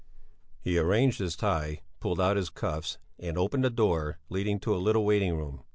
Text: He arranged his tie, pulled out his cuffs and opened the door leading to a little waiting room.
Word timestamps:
He 0.59 0.79
arranged 0.79 1.19
his 1.19 1.35
tie, 1.35 1.81
pulled 1.99 2.19
out 2.19 2.35
his 2.35 2.49
cuffs 2.49 2.97
and 3.19 3.37
opened 3.37 3.63
the 3.63 3.69
door 3.69 4.17
leading 4.29 4.59
to 4.61 4.73
a 4.75 4.81
little 4.81 5.05
waiting 5.05 5.37
room. 5.37 5.61